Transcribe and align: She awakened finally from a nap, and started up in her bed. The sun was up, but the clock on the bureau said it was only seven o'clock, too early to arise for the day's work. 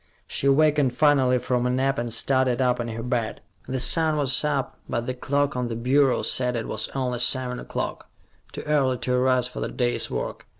She 0.25 0.47
awakened 0.47 0.95
finally 0.95 1.37
from 1.37 1.67
a 1.67 1.69
nap, 1.69 1.99
and 1.99 2.11
started 2.11 2.59
up 2.59 2.79
in 2.79 2.87
her 2.87 3.03
bed. 3.03 3.39
The 3.67 3.79
sun 3.79 4.17
was 4.17 4.43
up, 4.43 4.79
but 4.89 5.05
the 5.05 5.13
clock 5.13 5.55
on 5.55 5.67
the 5.67 5.75
bureau 5.75 6.23
said 6.23 6.55
it 6.55 6.67
was 6.67 6.87
only 6.95 7.19
seven 7.19 7.59
o'clock, 7.59 8.09
too 8.51 8.63
early 8.65 8.97
to 8.97 9.13
arise 9.13 9.47
for 9.47 9.59
the 9.59 9.69
day's 9.69 10.09
work. 10.09 10.47